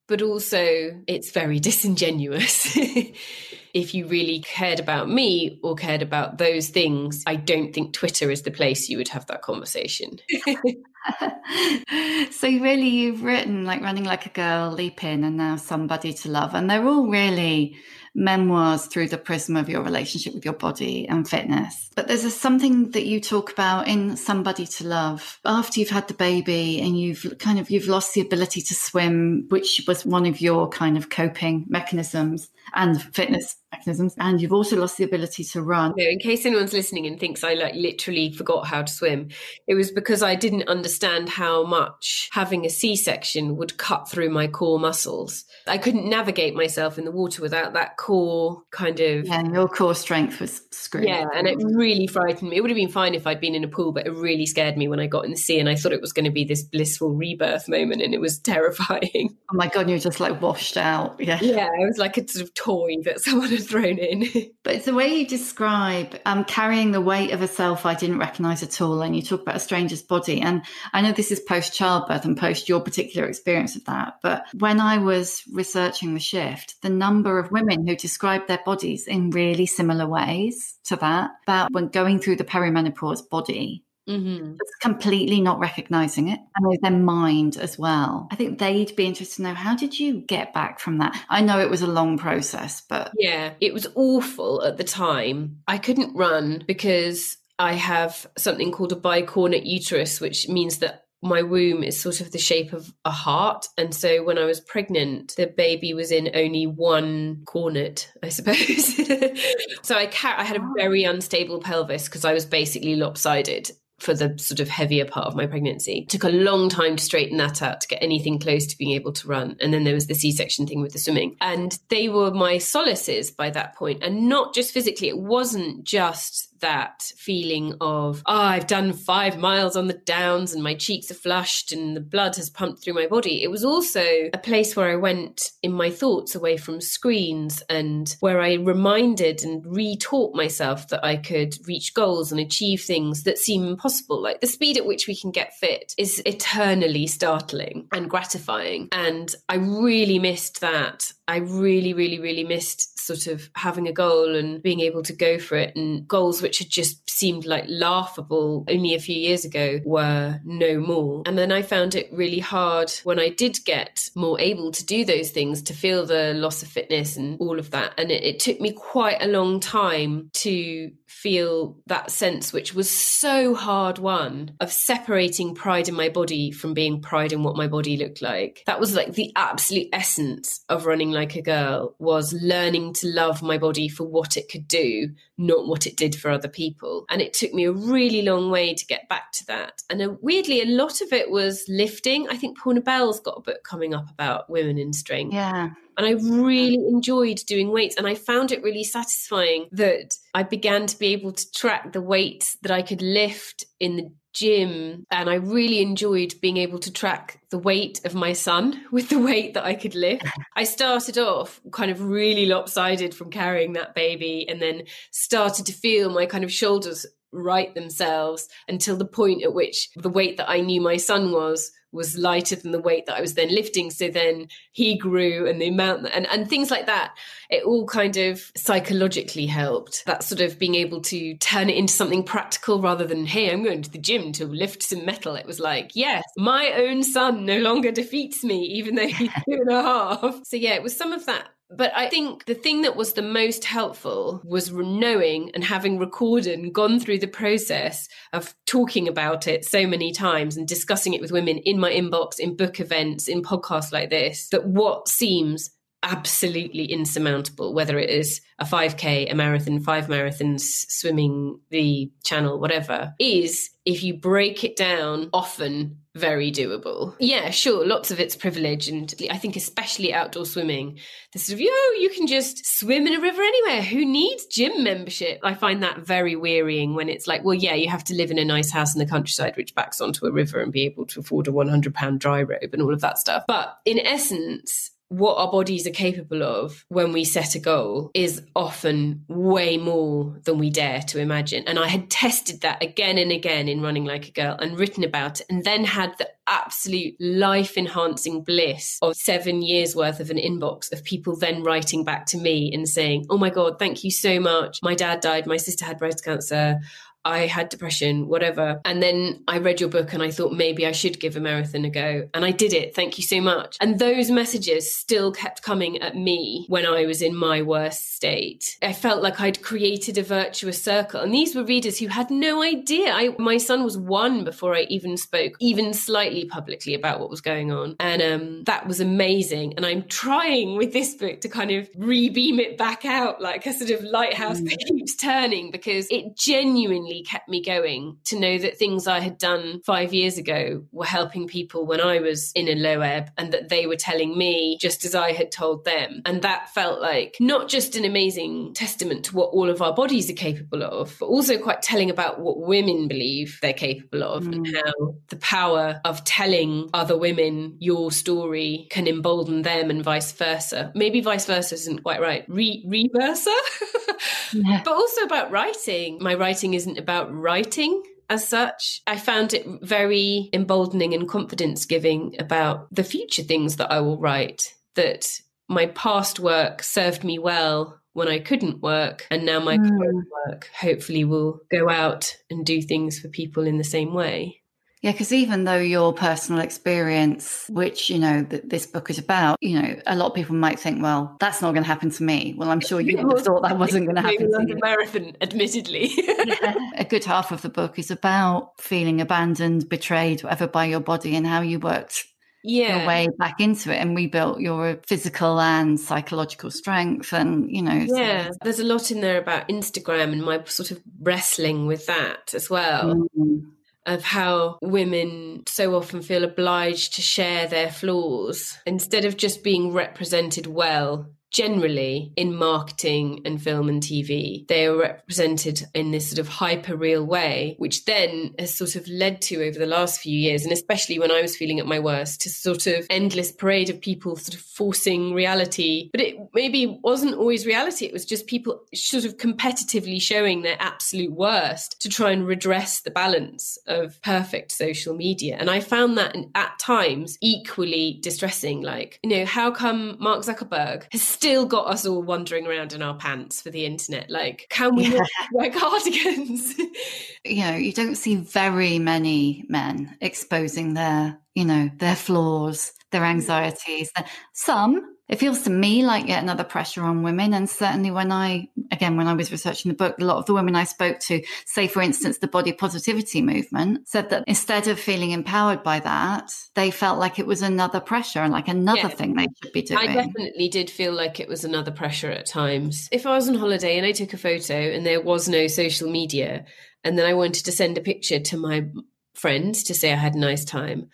[0.07, 2.77] but also it's very disingenuous.
[3.75, 8.31] if you really cared about me or cared about those things, I don't think Twitter
[8.31, 10.19] is the place you would have that conversation.
[12.31, 16.31] so really you've written like running like a girl, leap in and now somebody to
[16.31, 16.55] love.
[16.55, 17.77] And they're all really
[18.15, 21.91] memoirs through the prism of your relationship with your body and fitness.
[21.97, 25.91] But there's a, something that you talk about in Some Body to Love after you've
[25.91, 30.07] had the baby and you've kind of you've lost the ability to swim, which was
[30.07, 34.15] one of your kind of coping mechanisms and fitness mechanisms.
[34.19, 35.95] And you've also lost the ability to run.
[35.97, 39.29] in case anyone's listening and thinks I like literally forgot how to swim,
[39.67, 44.31] it was because I didn't understand how much having a C section would cut through
[44.31, 45.45] my core muscles.
[45.67, 49.27] I couldn't navigate myself in the water without that core kind of.
[49.27, 51.05] Yeah, your core strength was screwed.
[51.05, 52.57] Yeah, and it really frightened me.
[52.57, 54.77] It would have been fine if I'd been in a pool, but it really scared
[54.77, 56.45] me when I got in the sea and I thought it was going to be
[56.45, 59.37] this blissful rebirth moment and it was terrifying.
[59.53, 61.17] Oh my God, you were just like washed out.
[61.19, 61.39] Yeah.
[61.41, 64.51] Yeah, it was like a sort of toy that someone had thrown in.
[64.63, 68.19] but it's the way you describe um, carrying the weight of a self I didn't
[68.19, 69.03] recognize at all.
[69.03, 70.41] And you talk about a stranger's body.
[70.41, 70.63] And
[70.93, 74.15] I know this is post childbirth and post your particular experience of that.
[74.23, 79.07] But when I was researching the shift, the number of women who described their bodies
[79.07, 84.53] in really similar ways to that, about when going through the perimenopause body Mm-hmm.
[84.53, 88.29] Just completely not recognizing it and with their mind as well.
[88.31, 91.19] I think they'd be interested to know how did you get back from that?
[91.31, 95.59] I know it was a long process, but yeah, it was awful at the time.
[95.67, 101.41] I couldn't run because I have something called a bicornuate uterus, which means that my
[101.41, 103.67] womb is sort of the shape of a heart.
[103.79, 108.95] And so when I was pregnant, the baby was in only one cornet, I suppose.
[109.83, 114.15] so I, ca- I had a very unstable pelvis because I was basically lopsided for
[114.15, 116.07] the sort of heavier part of my pregnancy.
[116.09, 119.13] Took a long time to straighten that out to get anything close to being able
[119.13, 119.57] to run.
[119.61, 121.37] And then there was the C section thing with the swimming.
[121.41, 125.09] And they were my solaces by that point, and not just physically.
[125.09, 130.63] It wasn't just that feeling of, oh, I've done five miles on the downs and
[130.63, 133.43] my cheeks are flushed and the blood has pumped through my body.
[133.43, 138.17] It was also a place where I went in my thoughts away from screens and
[138.21, 143.37] where I reminded and retaught myself that I could reach goals and achieve things that
[143.37, 144.23] seem impossible.
[144.23, 148.89] Like the speed at which we can get fit is eternally startling and gratifying.
[148.91, 151.13] And I really missed that.
[151.29, 155.39] I really, really, really missed sort of having a goal and being able to go
[155.39, 159.81] for it and goals which had just seemed like laughable only a few years ago
[159.85, 161.23] were no more.
[161.27, 165.05] And then I found it really hard when I did get more able to do
[165.05, 167.95] those things to feel the loss of fitness and all of that.
[167.99, 172.91] And it, it took me quite a long time to feel that sense, which was
[172.91, 177.67] so hard won, of separating pride in my body from being pride in what my
[177.67, 178.63] body looked like.
[178.67, 183.43] That was like the absolute essence of running like a girl was learning to love
[183.43, 187.05] my body for what it could do, not what it did for other people.
[187.09, 189.83] And it took me a really long way to get back to that.
[189.91, 192.29] And uh, weirdly, a lot of it was lifting.
[192.29, 195.35] I think Poorna Bell's got a book coming up about women in strength.
[195.35, 195.71] Yeah.
[195.97, 197.97] And I really enjoyed doing weights.
[197.97, 202.01] And I found it really satisfying that I began to be able to track the
[202.01, 205.05] weights that I could lift in the gym.
[205.11, 209.19] And I really enjoyed being able to track the weight of my son with the
[209.19, 210.27] weight that I could lift.
[210.57, 215.73] I started off kind of really lopsided from carrying that baby and then started to
[215.73, 220.49] feel my kind of shoulders right themselves until the point at which the weight that
[220.49, 223.91] I knew my son was was lighter than the weight that I was then lifting.
[223.91, 227.15] So then he grew and the amount and, and things like that.
[227.51, 230.05] It all kind of psychologically helped.
[230.07, 233.63] That sort of being able to turn it into something practical rather than, hey, I'm
[233.63, 235.37] going to the gym to lift some metal.
[235.37, 239.61] It was like, yes, my own son no longer defeats me, even though he's two
[239.61, 240.41] and a half.
[240.45, 243.23] So yeah, it was some of that but I think the thing that was the
[243.23, 249.47] most helpful was knowing and having recorded and gone through the process of talking about
[249.47, 253.29] it so many times and discussing it with women in my inbox, in book events,
[253.29, 255.71] in podcasts like this, that what seems
[256.05, 263.15] absolutely insurmountable, whether it is a 5K, a marathon, five marathons, swimming the channel, whatever,
[263.19, 267.17] is if you break it down often very doable.
[267.19, 268.87] Yeah, sure, lots of it's privilege.
[268.87, 271.01] And I think, especially outdoor swimming,
[271.33, 273.83] the sort of, yo, you can just swim in a river anywhere.
[273.83, 275.41] Who needs gym membership?
[275.43, 278.39] I find that very wearying when it's like, well, yeah, you have to live in
[278.39, 281.21] a nice house in the countryside, which backs onto a river and be able to
[281.21, 283.45] afford a 100 pound dry robe and all of that stuff.
[283.49, 288.43] But in essence, what our bodies are capable of when we set a goal is
[288.57, 291.65] often way more than we dare to imagine.
[291.67, 295.05] And I had tested that again and again in Running Like a Girl and written
[295.05, 300.31] about it, and then had the absolute life enhancing bliss of seven years worth of
[300.31, 304.05] an inbox of people then writing back to me and saying, Oh my God, thank
[304.05, 304.81] you so much.
[304.83, 305.47] My dad died.
[305.47, 306.81] My sister had breast cancer.
[307.25, 308.81] I had depression, whatever.
[308.85, 311.85] And then I read your book and I thought maybe I should give a marathon
[311.85, 312.29] a go.
[312.35, 312.95] And I did it.
[312.95, 313.77] Thank you so much.
[313.81, 318.77] And those messages still kept coming at me when I was in my worst state.
[318.83, 321.21] I felt like I'd created a virtuous circle.
[321.21, 323.13] And these were readers who had no idea.
[323.13, 327.41] I, my son was one before I even spoke, even slightly publicly about what was
[327.41, 327.97] going on.
[328.01, 329.75] And um, that was amazing.
[329.77, 333.73] And I'm trying with this book to kind of rebeam it back out like a
[333.73, 334.69] sort of lighthouse mm.
[334.69, 339.21] that keeps turning because it genuinely really kept me going to know that things I
[339.21, 343.31] had done five years ago were helping people when I was in a low ebb
[343.39, 346.23] and that they were telling me just as I had told them.
[346.25, 350.31] And that felt like not just an amazing testament to what all of our bodies
[350.31, 354.55] are capable of, but also quite telling about what women believe they're capable of mm.
[354.55, 360.33] and how the power of telling other women your story can embolden them and vice
[360.33, 360.91] versa.
[360.95, 362.45] Maybe vice versa isn't quite right.
[362.49, 363.55] Re reversa.
[364.53, 364.83] yeah.
[364.85, 366.19] But also about writing.
[366.21, 369.03] My writing isn't about writing as such.
[369.07, 374.19] I found it very emboldening and confidence giving about the future things that I will
[374.19, 375.27] write, that
[375.69, 379.27] my past work served me well when I couldn't work.
[379.31, 379.87] And now my mm.
[379.87, 384.63] current work hopefully will go out and do things for people in the same way.
[385.05, 389.59] Yeah, because even though your personal experience, which, you know, th- this book is about,
[389.61, 392.23] you know, a lot of people might think, well, that's not going to happen to
[392.23, 392.55] me.
[392.57, 394.79] Well, I'm sure you thought that wasn't going to happen to you.
[394.81, 396.11] marathon, admittedly.
[396.17, 396.75] yeah.
[396.97, 401.37] A good half of the book is about feeling abandoned, betrayed, whatever, by your body
[401.37, 402.25] and how you worked
[402.63, 402.97] yeah.
[402.97, 408.07] your way back into it and rebuilt your physical and psychological strength and you know
[408.09, 408.57] yeah so.
[408.63, 412.71] there's a lot in there about instagram and my sort of wrestling with that as
[412.71, 413.67] well mm
[414.07, 418.79] of how women so often feel obliged to share their flaws.
[418.87, 424.99] Instead of just being represented well generally in marketing and film and TV, they are
[424.99, 429.65] represented in this sort of hyper real way, which then has sort of led to
[429.65, 432.51] over the last few years, and especially when I was feeling at my worst, to
[432.51, 436.11] sort of endless parade of people sort of forcing reality.
[436.11, 438.05] But it maybe wasn't always reality.
[438.05, 443.01] It was just people sort of competitively showing their absolute worst to try and redress
[443.03, 445.57] the balance of perfect social media.
[445.61, 448.83] And I found that at times equally distressing.
[448.83, 453.03] Like, you know, how come Mark Zuckerberg has still got us all wandering around in
[453.03, 454.31] our pants for the internet.
[454.31, 455.27] Like, can we yeah.
[455.53, 456.75] wear cardigans?
[457.45, 463.23] you know, you don't see very many men exposing their you know, their flaws, their
[463.23, 463.31] mm.
[463.31, 464.11] anxieties.
[464.53, 467.55] Some it feels to me like yet another pressure on women.
[467.55, 470.53] And certainly when I, again, when I was researching the book, a lot of the
[470.53, 475.01] women I spoke to, say, for instance, the body positivity movement, said that instead of
[475.01, 479.09] feeling empowered by that, they felt like it was another pressure and like another yeah.
[479.09, 479.99] thing they should be doing.
[479.99, 483.09] I definitely did feel like it was another pressure at times.
[483.11, 486.11] If I was on holiday and I took a photo and there was no social
[486.11, 486.67] media,
[487.03, 488.87] and then I wanted to send a picture to my
[489.35, 491.09] friends to say I had a nice time,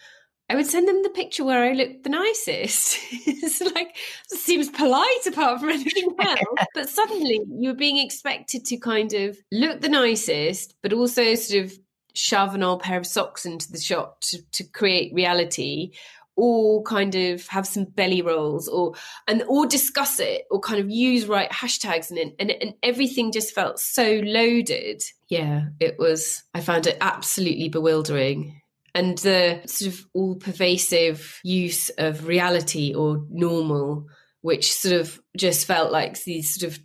[0.50, 2.98] I would send them the picture where I looked the nicest.
[3.12, 3.96] it's like
[4.32, 6.66] it seems polite apart from anything else.
[6.74, 11.72] but suddenly you're being expected to kind of look the nicest, but also sort of
[12.14, 15.92] shove an old pair of socks into the shot to, to create reality
[16.34, 18.94] or kind of have some belly rolls or
[19.28, 23.54] and or discuss it or kind of use right hashtags and and, and everything just
[23.54, 28.60] felt so loaded yeah it was i found it absolutely bewildering
[28.94, 34.06] and the sort of all pervasive use of reality or normal,
[34.42, 36.78] which sort of just felt like these sort of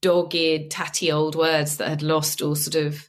[0.00, 3.08] dog-eared, tatty old words that had lost or sort of,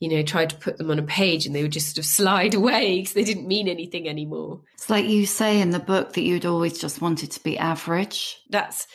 [0.00, 2.04] you know, tried to put them on a page and they would just sort of
[2.04, 4.60] slide away because they didn't mean anything anymore.
[4.74, 8.38] It's like you say in the book that you'd always just wanted to be average.
[8.50, 8.86] That's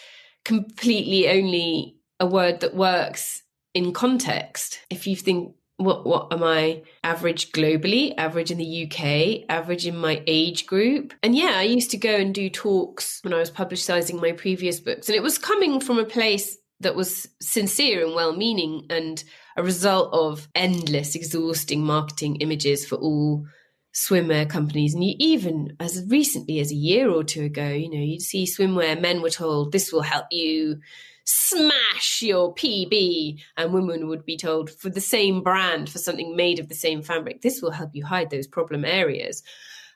[0.46, 4.80] completely only a word that works in context.
[4.90, 9.96] If you think what what am I average globally, average in the UK, average in
[9.96, 11.14] my age group.
[11.24, 14.80] And yeah, I used to go and do talks when I was publicizing my previous
[14.80, 15.08] books.
[15.08, 19.24] And it was coming from a place that was sincere and well meaning and
[19.56, 23.46] a result of endless, exhausting marketing images for all
[23.94, 24.94] swimwear companies.
[24.94, 28.46] And you, even as recently as a year or two ago, you know, you'd see
[28.46, 30.80] swimwear men were told this will help you
[31.28, 33.40] smash your PB.
[33.58, 37.02] And women would be told for the same brand, for something made of the same
[37.02, 39.44] fabric, this will help you hide those problem areas.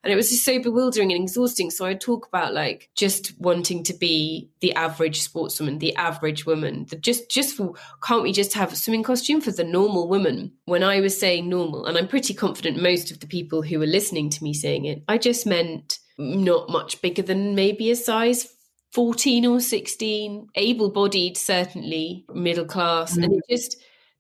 [0.04, 1.70] And it was just so bewildering and exhausting.
[1.70, 6.88] So I talk about like just wanting to be the average sportswoman, the average woman.
[6.90, 10.54] The just just for can't we just have a swimming costume for the normal woman?
[10.66, 13.86] When I was saying normal, and I'm pretty confident most of the people who were
[13.86, 18.52] listening to me saying it, I just meant not much bigger than maybe a size
[18.92, 23.18] 14 or 16, able bodied, certainly middle class.
[23.18, 23.24] Mm.
[23.24, 23.78] And it just,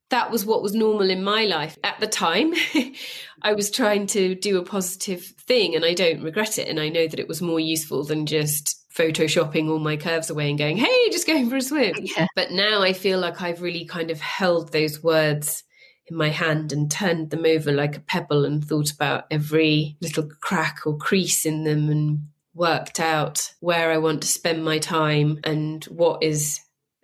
[0.10, 1.78] that was what was normal in my life.
[1.84, 2.54] At the time,
[3.42, 6.68] I was trying to do a positive thing and I don't regret it.
[6.68, 10.50] And I know that it was more useful than just photoshopping all my curves away
[10.50, 11.96] and going, hey, just going for a swim.
[12.00, 12.28] Yeah.
[12.36, 15.64] But now I feel like I've really kind of held those words
[16.08, 20.30] in my hand and turned them over like a pebble and thought about every little
[20.42, 25.40] crack or crease in them and worked out where I want to spend my time
[25.44, 26.60] and what is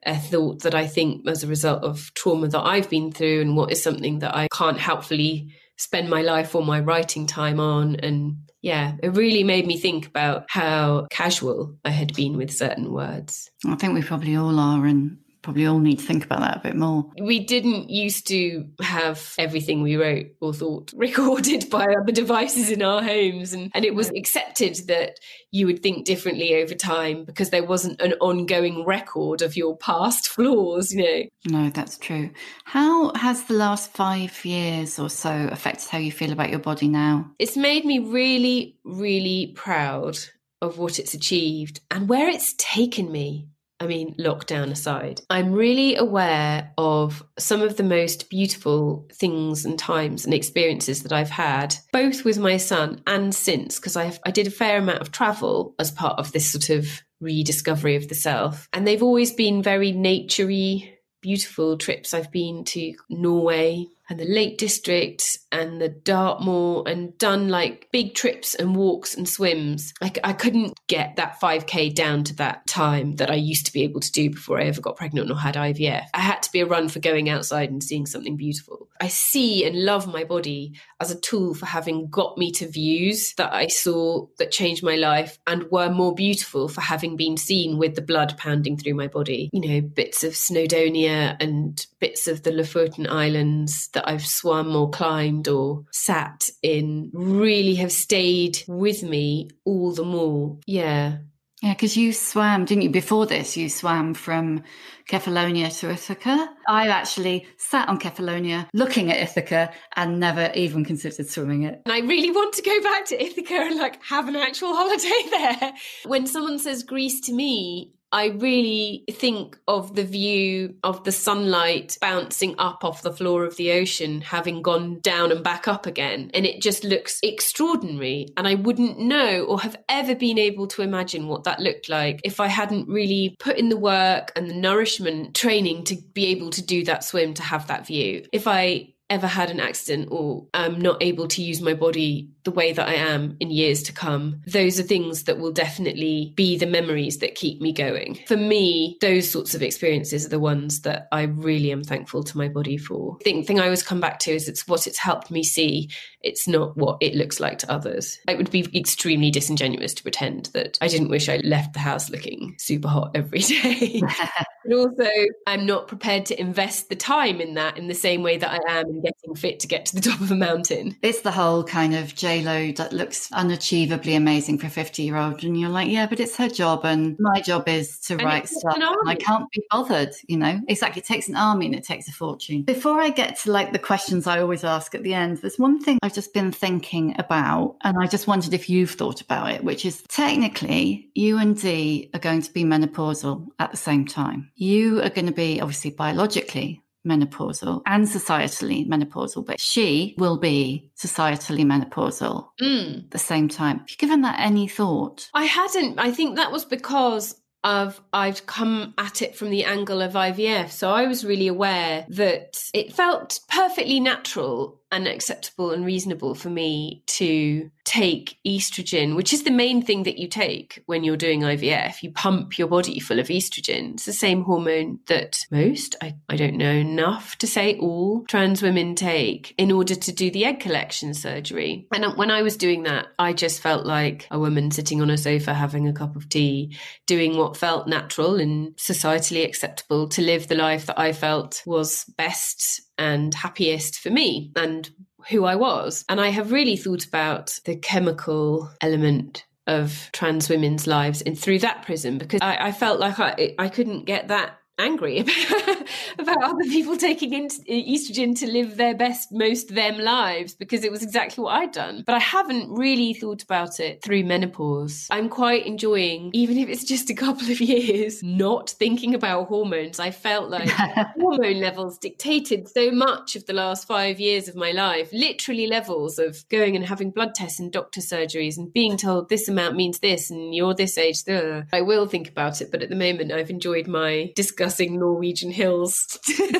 [0.05, 3.55] a thought that I think as a result of trauma that I've been through and
[3.55, 7.95] what is something that I can't helpfully spend my life or my writing time on
[7.97, 12.91] and yeah, it really made me think about how casual I had been with certain
[12.91, 13.49] words.
[13.65, 16.59] I think we probably all are, and probably all need to think about that a
[16.59, 17.09] bit more.
[17.21, 22.81] We didn't used to have everything we wrote or thought recorded by other devices in
[22.83, 23.53] our homes.
[23.53, 25.21] And, and it was accepted that
[25.51, 30.27] you would think differently over time because there wasn't an ongoing record of your past
[30.35, 31.23] flaws, you know.
[31.59, 32.29] No, that's true.
[32.65, 36.89] How has the last five years or so affected how you feel about your body
[36.89, 37.31] now?
[37.39, 40.17] It's made me really, really proud
[40.61, 43.47] of what it's achieved and where it's taken me.
[43.79, 49.77] I mean, lockdown aside, I'm really aware of some of the most beautiful things and
[49.77, 54.31] times and experiences that I've had, both with my son and since, because I I
[54.31, 56.87] did a fair amount of travel as part of this sort of
[57.19, 60.89] rediscovery of the self, and they've always been very naturey,
[61.21, 62.13] beautiful trips.
[62.13, 68.15] I've been to Norway, and the Lake District and the Dartmoor and done like big
[68.15, 69.93] trips and walks and swims.
[70.01, 73.83] I, I couldn't get that 5K down to that time that I used to be
[73.83, 76.05] able to do before I ever got pregnant or had IVF.
[76.13, 78.87] I had to be a run for going outside and seeing something beautiful.
[78.99, 83.33] I see and love my body as a tool for having got me to views
[83.37, 87.77] that I saw that changed my life and were more beautiful for having been seen
[87.77, 89.49] with the blood pounding through my body.
[89.53, 94.91] You know, bits of Snowdonia and bits of the Lofoten Islands that I've swum or
[94.91, 100.59] climbed or sat in really have stayed with me all the more.
[100.67, 101.17] Yeah.
[101.63, 102.91] Yeah, because you swam, didn't you?
[102.91, 104.61] Before this, you swam from
[105.09, 106.47] Kefalonia to Ithaca.
[106.67, 111.81] I actually sat on Kefalonia looking at Ithaca and never even considered swimming it.
[111.87, 115.23] And I really want to go back to Ithaca and like have an actual holiday
[115.31, 115.73] there.
[116.05, 121.97] When someone says Greece to me, I really think of the view of the sunlight
[121.99, 126.31] bouncing up off the floor of the ocean, having gone down and back up again.
[126.33, 128.27] And it just looks extraordinary.
[128.37, 132.21] And I wouldn't know or have ever been able to imagine what that looked like
[132.23, 136.49] if I hadn't really put in the work and the nourishment training to be able
[136.51, 138.25] to do that swim, to have that view.
[138.31, 142.51] If I ever had an accident or I'm not able to use my body the
[142.51, 146.57] way that I am in years to come, those are things that will definitely be
[146.57, 148.19] the memories that keep me going.
[148.25, 152.37] For me, those sorts of experiences are the ones that I really am thankful to
[152.37, 153.17] my body for.
[153.25, 155.89] The thing I always come back to is it's what it's helped me see.
[156.21, 158.17] It's not what it looks like to others.
[158.29, 162.09] It would be extremely disingenuous to pretend that I didn't wish I left the house
[162.09, 164.01] looking super hot every day.
[164.67, 165.09] but also,
[165.45, 168.79] I'm not prepared to invest the time in that in the same way that I
[168.79, 170.97] am in getting fit to get to the top of a mountain.
[171.01, 175.17] It's the whole kind of J Lo that looks unachievably amazing for a 50 year
[175.17, 175.43] old.
[175.43, 176.85] And you're like, yeah, but it's her job.
[176.85, 178.75] And my job is to And write stuff.
[178.75, 180.59] And I can't be bothered, you know?
[180.67, 181.01] Exactly.
[181.01, 182.63] It takes an army and it takes a fortune.
[182.63, 185.79] Before I get to like the questions I always ask at the end, there's one
[185.81, 187.77] thing I've just been thinking about.
[187.83, 192.09] And I just wondered if you've thought about it, which is technically you and D
[192.13, 194.51] are going to be menopausal at the same time.
[194.57, 200.91] You are going to be obviously biologically menopausal and societally menopausal, but she will be
[201.01, 203.05] societally menopausal Mm.
[203.05, 203.79] at the same time.
[203.79, 205.29] Have you given that any thought?
[205.33, 205.99] I hadn't.
[205.99, 210.69] I think that was because of I've come at it from the angle of IVF.
[210.71, 216.49] So I was really aware that it felt perfectly natural and acceptable and reasonable for
[216.49, 221.41] me to take estrogen, which is the main thing that you take when you're doing
[221.41, 222.03] IVF.
[222.03, 223.93] You pump your body full of estrogen.
[223.93, 228.61] It's the same hormone that most, I, I don't know enough to say all trans
[228.61, 231.87] women take in order to do the egg collection surgery.
[231.93, 235.17] And when I was doing that, I just felt like a woman sitting on a
[235.17, 240.47] sofa having a cup of tea, doing what felt natural and societally acceptable to live
[240.47, 244.89] the life that I felt was best and happiest for me and
[245.29, 246.05] who I was.
[246.09, 251.59] And I have really thought about the chemical element of trans women's lives and through
[251.59, 255.76] that prism because I, I felt like I, I couldn't get that angry about,
[256.19, 260.91] about other people taking in, estrogen to live their best, most them lives because it
[260.91, 262.03] was exactly what I'd done.
[262.05, 265.07] But I haven't really thought about it through menopause.
[265.09, 269.99] I'm quite enjoying, even if it's just a couple of years, not thinking about hormones.
[269.99, 270.69] I felt like
[271.19, 276.19] hormone levels dictated so much of the last five years of my life, literally levels
[276.19, 279.99] of going and having blood tests and doctor surgeries and being told this amount means
[279.99, 281.17] this and you're this age.
[281.27, 281.65] Ugh.
[281.71, 285.76] I will think about it, but at the moment I've enjoyed my discussing Norwegian hills.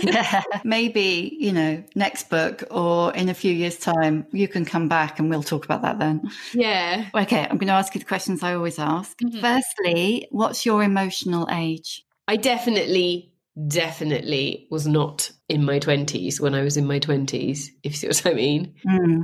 [0.03, 0.43] Yeah.
[0.63, 5.19] Maybe, you know, next book or in a few years' time, you can come back
[5.19, 6.29] and we'll talk about that then.
[6.53, 7.09] yeah.
[7.15, 9.17] Okay, I'm going to ask you the questions I always ask.
[9.39, 12.03] Firstly, what's your emotional age?
[12.27, 13.33] I definitely,
[13.67, 18.07] definitely was not in my 20s when I was in my 20s, if you see
[18.07, 18.75] what I mean.
[18.87, 19.23] Hmm.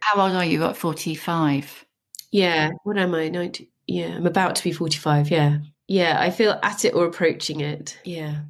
[0.00, 1.86] How old are you at 45?
[2.30, 2.70] Yeah.
[2.82, 3.28] What am I?
[3.28, 3.70] 90?
[3.86, 4.16] Yeah.
[4.16, 5.30] I'm about to be 45.
[5.30, 5.58] Yeah.
[5.88, 6.16] Yeah.
[6.20, 7.98] I feel at it or approaching it.
[8.04, 8.42] Yeah.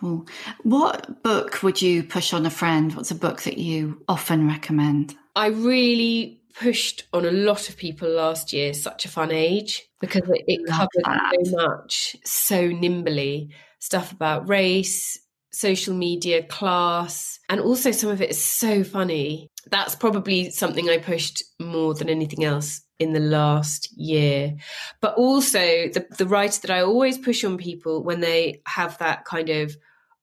[0.00, 0.26] Cool.
[0.62, 2.94] What book would you push on a friend?
[2.94, 5.14] What's a book that you often recommend?
[5.36, 10.22] I really pushed on a lot of people last year, Such a Fun Age, because
[10.26, 11.34] it, it covered that.
[11.44, 13.50] so much, so nimbly.
[13.78, 15.18] Stuff about race,
[15.52, 19.48] social media, class, and also some of it is so funny.
[19.70, 24.54] That's probably something I pushed more than anything else in the last year.
[25.00, 29.24] But also the the writer that I always push on people when they have that
[29.24, 29.76] kind of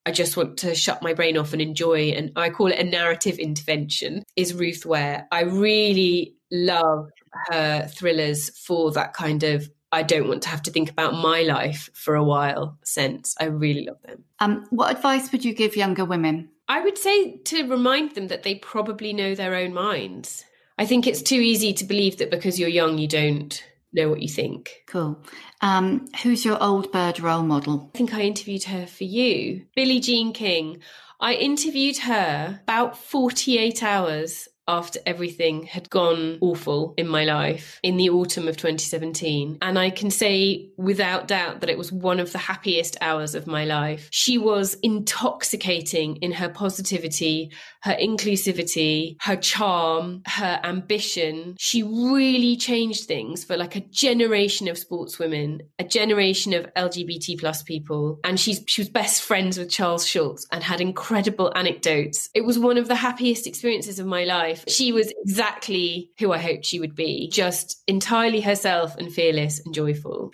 [0.08, 2.84] I just want to shut my brain off and enjoy, and I call it a
[2.86, 5.28] narrative intervention, is Ruth Ware.
[5.34, 7.10] I really love
[7.50, 11.42] her thrillers for that kind of I don't want to have to think about my
[11.42, 13.36] life for a while sense.
[13.38, 14.24] I really love them.
[14.40, 16.52] Um, what advice would you give younger women?
[16.70, 20.46] I would say to remind them that they probably know their own minds.
[20.78, 23.62] I think it's too easy to believe that because you're young, you don't
[23.98, 24.84] know what you think.
[24.88, 25.22] Cool.
[25.62, 27.92] Um, who's your old bird role model?
[27.94, 30.82] I think I interviewed her for you, Billie Jean King.
[31.20, 37.98] I interviewed her about 48 hours after everything had gone awful in my life in
[37.98, 39.58] the autumn of 2017.
[39.62, 43.48] And I can say without doubt that it was one of the happiest hours of
[43.48, 44.10] my life.
[44.12, 47.52] She was intoxicating in her positivity,
[47.82, 51.56] her inclusivity, her charm, her ambition.
[51.58, 57.64] She really changed things for like a generation of sportswomen, a generation of LGBT plus
[57.64, 58.20] people.
[58.24, 62.30] And she's she was best friends with Charles Schulz and had incredible anecdotes.
[62.34, 64.57] It was one of the happiest experiences of my life.
[64.68, 69.74] She was exactly who I hoped she would be, just entirely herself and fearless and
[69.74, 70.32] joyful.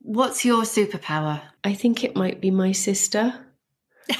[0.00, 1.40] What's your superpower?
[1.62, 3.34] I think it might be my sister.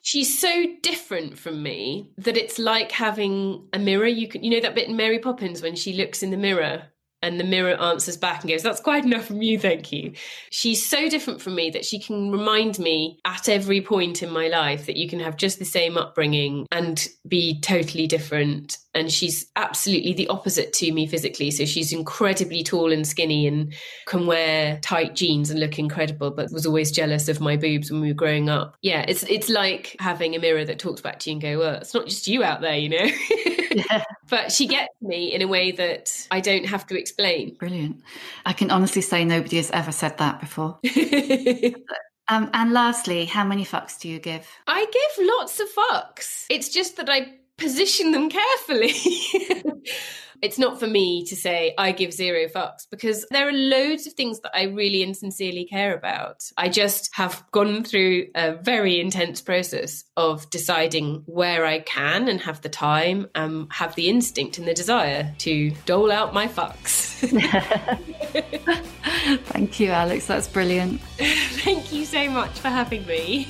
[0.00, 4.06] She's so different from me that it's like having a mirror.
[4.06, 6.84] You can, you know, that bit in Mary Poppins when she looks in the mirror
[7.22, 10.12] and the mirror answers back and goes, That's quite enough from you, thank you.
[10.50, 14.48] She's so different from me that she can remind me at every point in my
[14.48, 18.78] life that you can have just the same upbringing and be totally different.
[18.94, 21.50] And she's absolutely the opposite to me physically.
[21.50, 23.72] So she's incredibly tall and skinny and
[24.06, 28.00] can wear tight jeans and look incredible, but was always jealous of my boobs when
[28.00, 28.76] we were growing up.
[28.82, 31.74] Yeah, it's it's like having a mirror that talks back to you and go, Well,
[31.76, 33.10] it's not just you out there, you know?
[33.74, 34.04] Yeah.
[34.28, 37.54] but she gets me in a way that I don't have to explain.
[37.54, 38.02] Brilliant.
[38.46, 40.78] I can honestly say nobody has ever said that before.
[42.28, 44.46] um, and lastly, how many fucks do you give?
[44.66, 46.46] I give lots of fucks.
[46.50, 48.92] It's just that I position them carefully.
[50.42, 54.14] it's not for me to say I give zero fucks because there are loads of
[54.14, 56.42] things that I really and sincerely care about.
[56.58, 62.40] I just have gone through a very intense process of deciding where I can and
[62.40, 67.12] have the time and have the instinct and the desire to dole out my fucks.
[69.44, 70.26] Thank you, Alex.
[70.26, 71.00] That's brilliant.
[71.00, 73.44] Thank you so much for having me.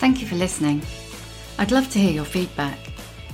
[0.00, 0.82] Thank you for listening.
[1.58, 2.78] I'd love to hear your feedback.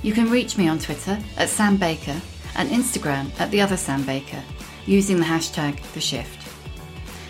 [0.01, 2.21] You can reach me on Twitter at Sam Baker
[2.55, 4.41] and Instagram at the other Sam Baker
[4.85, 6.47] using the hashtag The Shift.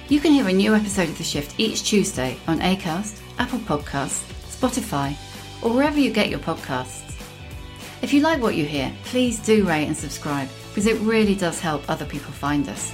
[0.07, 4.23] You can hear a new episode of The Shift each Tuesday on Acast, Apple Podcasts,
[4.55, 5.15] Spotify,
[5.63, 7.15] or wherever you get your podcasts.
[8.03, 11.59] If you like what you hear, please do rate and subscribe because it really does
[11.59, 12.93] help other people find us.